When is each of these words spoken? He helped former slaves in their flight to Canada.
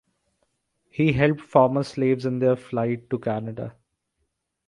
He 0.89 1.13
helped 1.13 1.41
former 1.41 1.83
slaves 1.83 2.25
in 2.25 2.39
their 2.39 2.55
flight 2.55 3.07
to 3.11 3.19
Canada. 3.19 3.75